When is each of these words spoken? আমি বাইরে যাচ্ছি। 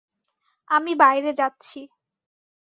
আমি 0.69 0.91
বাইরে 0.95 1.31
যাচ্ছি। 1.33 1.79